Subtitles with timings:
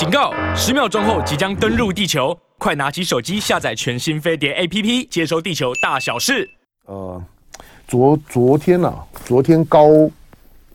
[0.00, 0.32] 警告！
[0.56, 6.48] 十秒钟后即将登陆地球，快拿起手机下载全新飞碟 APP，接收地球大小事。
[6.86, 7.22] 呃，
[7.86, 8.94] 昨昨天啊，
[9.26, 10.10] 昨天高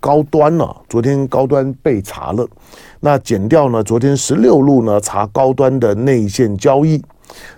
[0.00, 2.48] 高端、啊，昨天高端被查了。
[2.98, 7.04] 那减掉呢，昨天十六路呢查高端的内线交易。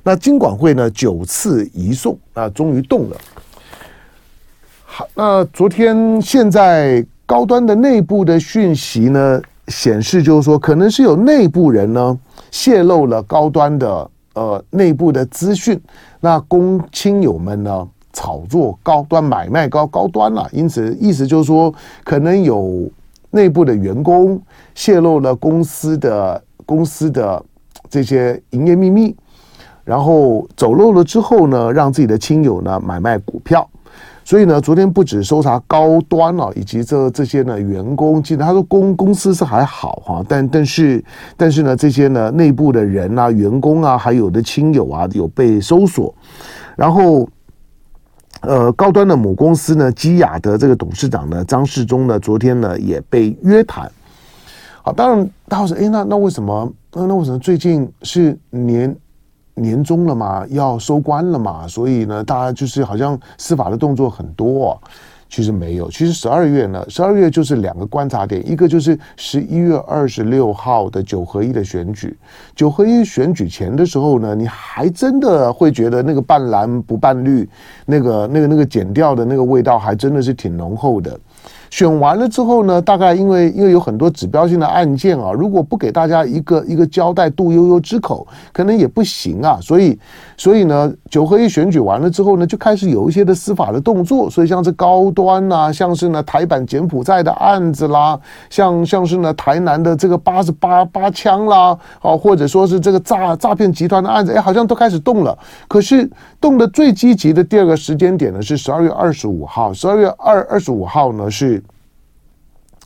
[0.03, 3.17] 那金管会呢九次移送啊，终于动了。
[4.85, 12.19] 好，那昨天现在高端的内部的讯息呢，显示就是说，可能是有内部人呢
[12.51, 15.81] 泄露了高端的呃内部的资讯，
[16.21, 21.73] 那供亲友们呢炒作高端买卖高高端了，因此意思就是说，
[22.05, 22.91] 可能有
[23.31, 24.41] 内部的员工
[24.75, 27.43] 泄露了公司的公司的
[27.89, 29.17] 这些营业秘密，
[29.85, 33.67] 然后走漏了之后呢，让自己的亲友呢买卖股票。
[34.25, 41.05] 所以呢，昨天不止搜查高端啊，以及这这些呢员工，记得他说公公司是还好哈，但但是
[41.37, 46.15] 但是呢，这些呢内部的人啊、员工啊，还有的亲友啊，有被搜索。
[46.77, 47.29] 然后，
[48.43, 53.91] 呃，高端的母公司呢，基亚的这个董事长呢，张世忠呢，昨天呢也被约谈。
[54.83, 56.73] 好，当然大家说，哎，那那为什么？
[56.93, 58.97] 那那为什么最近是年？
[59.55, 64.79] 年终了嘛，要收官了嘛，所以呢，大家就是好像司法的动作很多哦，
[65.29, 65.91] 其实没有。
[65.91, 72.17] 其实十二月呢，十二月就是两个观察点，一个就是十一月二十六号的九合一的选举，
[72.55, 77.49] 九合一选举前的时候呢，你还真的会觉得那个半蓝不半绿，
[77.85, 81.19] 那个那个那个剪掉的那个味道还真的是挺浓厚的。
[81.73, 89.59] 选完了之后呢，大概因为因为有很多指标性的案件啊，如果不给大家一个一个交代，杜悠悠之口，可能也不行啊。
[89.63, 89.99] 所以，
[90.37, 94.29] 所以呢，九合一选举完了之后呢，就开始有一些的司法的动作。
[94.29, 105.39] 所以，像是高端呐、像是呢台版柬埔寨的案子啦，像像是呢台南的这个八十八八枪啦，啊，或者说是这个诈诈骗集团的案子，哎，好像都开始动了。
[105.69, 106.07] 可是
[106.39, 109.73] 动的最积极的第二个时间点呢，是十二月二十五号。
[109.73, 111.62] 十二月二二十五号呢是。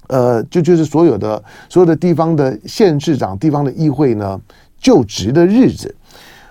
[0.09, 4.41] 呃，就就是所有的所有的地方的县市长、地方的议会呢
[4.78, 5.94] 就职的日子。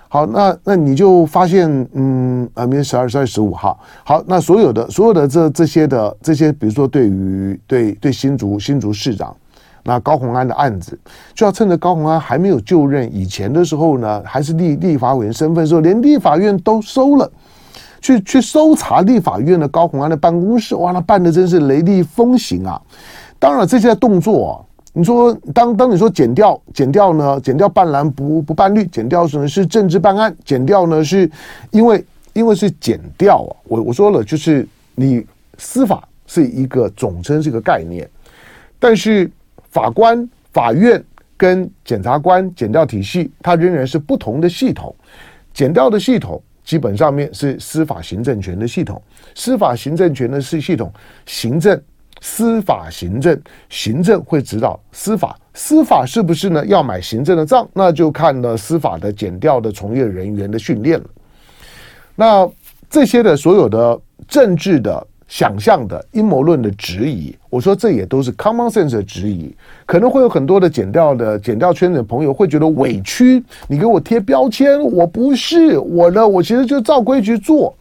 [0.08, 9.36] 好，那那你就发现，嗯，啊，明天十二、十二、十五号，好，那所有的所有的这这些的这些，比如说对于对对新竹新竹市长
[9.82, 10.98] 那高虹安的案子，
[11.34, 17.30] 就要趁着高虹安还没有就任以前的时候呢，还是立立法委员身份的时候，连立法院都收了，
[18.00, 22.80] 去去搜查立法院的高虹安的办公室，哇，那办的真是雷厉风行啊！
[23.38, 24.52] 当然，这些动作啊，
[24.94, 31.30] 你说当当你说减掉减掉呢，减掉半蓝不不半绿，检调呢是政治办案，减掉呢是
[31.70, 35.24] 因为因为是减掉啊，我我说了，就是你
[35.58, 38.08] 司法是一个总称，是一个概念，
[38.78, 39.30] 但是
[39.70, 41.02] 法官、法院
[41.36, 44.94] 跟检察官减掉体系，它仍然是不同的系统。
[45.52, 49.00] 减掉的系统基本上面是司法行政权的系统，
[49.34, 50.90] 司法行政权的是系统，
[51.26, 51.78] 行政。
[52.20, 56.64] 司法行政，行政会指导司法，司法是不是呢？
[56.66, 61.06] 要买行政的账，那就看了司法的减调的从业人员的训练了。
[62.14, 62.48] 那
[62.88, 77.76] 这些的所有的政治的想象的阴谋论的质疑，我说这也都是 common sense 的质疑，可能会有很多的减掉的减掉圈子的朋友会觉得委屈，你给我贴标签，我不是我呢，我其实就照规矩做。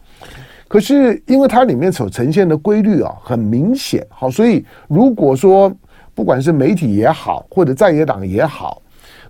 [0.68, 5.72] 可是，因为它里面所呈现的规律啊，很明显，好，所以如果说
[6.14, 8.82] 不管是媒体也好，或者在野党也好，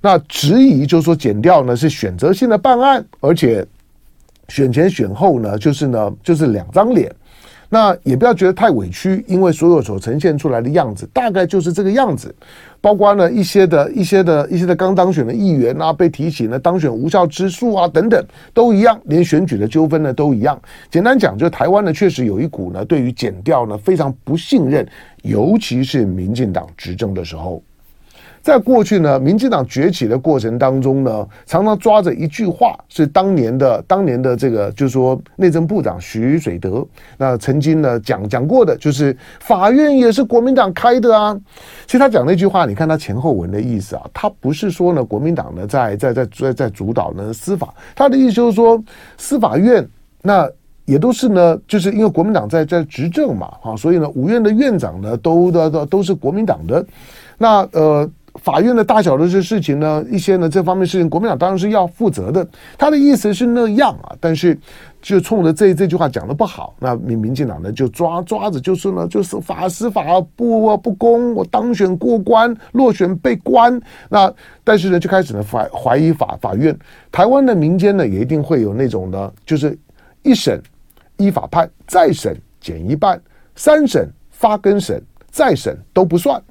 [0.02, 3.66] 那质疑就是说，减掉呢是选择性的办案，而且
[4.48, 7.14] 选前选后呢，就是呢就是两张脸。
[7.76, 12.34] 那也不要觉得太委屈，因为所有所呈现出来的样子大概就是这个样子，
[12.80, 20.58] 包括呢一些的一些的一些的刚当选的议员啊，被提起呢当选无效之诉啊等等，都一样，连选举的纠纷呢都一样。
[20.90, 24.88] 简单讲，就台湾呢确实有一股呢对于减掉呢非常不信任，
[25.24, 27.62] 尤其是民进党执政的时候。
[28.46, 36.86] 在过去呢，民进党崛起的过程当中呢，常常抓着一句话，是当年的当年的这个，就是说内政部长徐水德
[37.18, 41.36] 那曾经呢讲讲过的，就是法院也是国民党开的啊。
[41.88, 48.80] 其实他讲那句话，你看他前后文的意思啊，他不是说呢国民党呢在在在在在主导呢司法，他的意思就是说
[49.18, 49.84] 司法院
[50.22, 50.48] 那
[50.86, 56.86] 也都是呢，就是因为国民党在在执政嘛，啊，所以呢五院的院长呢都都都都是国民党的，
[57.40, 58.08] 那呃。
[58.42, 62.46] 法院的大小的这事情呢，一些呢这方面事情，国民党当然是要负责的。
[62.78, 64.58] 他的意思是那样啊，但是
[65.02, 73.80] 就冲着这这句话讲的不好，那民民进党呢就抓抓着，就是呢就是法司法不不公，我当选过关，落选被关。
[74.10, 74.32] 那
[74.64, 76.78] 但是呢就开始呢怀怀疑法法院，
[77.12, 79.78] 台湾的民间呢也一定会有那种呢，就是
[80.24, 80.62] 一审
[81.18, 83.22] 依法判，再审减一半，
[83.56, 85.02] 三审发更审，
[85.36, 86.42] 再审都不算。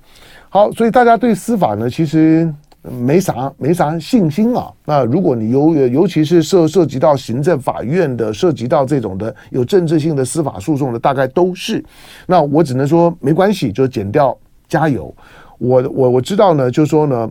[0.51, 2.53] 好，所以大家对司法呢，其实
[2.83, 4.71] 没啥没啥信心啊。
[4.85, 11.83] 那如果你尤尤其是涉涉及到行政法院的，涉及到这种的有政治性的司法诉讼的，大概都是。
[12.27, 14.37] 那我只能说没关系，就减掉
[14.69, 15.13] 加油。
[15.57, 17.31] 我我我知道呢，就是说呢，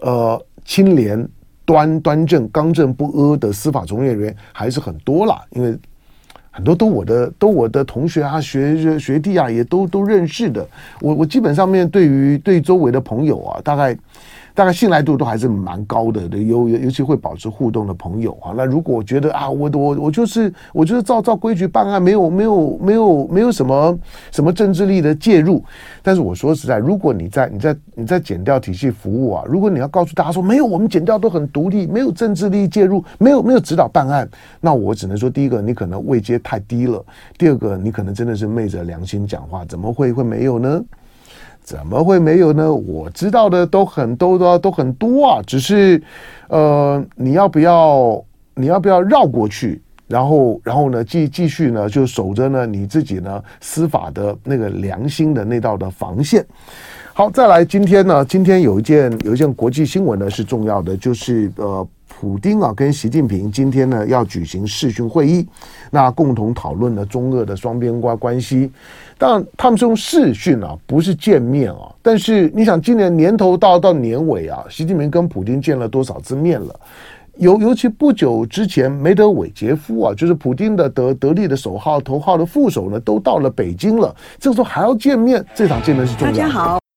[0.00, 1.28] 呃，清廉
[1.66, 5.78] 端端正、刚正不阿的司法从业人员还是很多啦，因为。
[6.58, 10.66] 很多都我的都我的同学啊，学学弟啊，也都都认识的。
[11.00, 13.96] 我我基本上面对于对周围的朋友啊，大概。
[14.58, 18.50] 大概信赖度都还是蛮高的，尤尤其会保持互动的朋友啊。
[18.56, 23.96] 那如果觉得啊，我我我就是我就是照照规矩办案，没有没有没有没有什么
[24.32, 25.62] 什么政治力的介入。
[26.02, 34.28] 但是我说实在，如果你在你在你在减调体系服务啊，如果你要告诉大家说没有，我们减调都很独立，没有政治力介入，没有没有指导办案，
[34.60, 37.00] 那我只能说，第一个你可能位阶太低了，
[37.38, 40.82] 第二个你可能真的是昧着良心讲话，怎么会会没有呢？
[41.68, 42.72] 怎么会没有呢？
[42.72, 46.02] 我知道的都很多的都很多啊，只是，
[46.48, 48.24] 呃，你要不要
[48.54, 56.42] 你要不要绕过去，然后然后呢继继续呢就守着呢你自己呢司法的那个良心的那道的防线。
[57.12, 61.86] 好，再来今天呢，今天有一件有一件国际新闻呢是重要的，就是呃。
[62.20, 65.46] 普丁啊，跟习近平今天呢要举行视讯会议，
[65.88, 68.68] 那共同讨论了中俄的双边关关系。
[69.16, 71.94] 但，他们是用视讯啊，不是见面啊。
[72.02, 76.74] 但是你想，今年年头到到年尾啊，习近平跟普丁见了多少次面了？
[77.36, 84.12] 尤尤其不久之前，梅德韦杰夫啊，就是普丁的得得力的首号头号的副手呢，都到了北京了。
[84.40, 86.87] 这个时候还要见面，这场见面是重要的。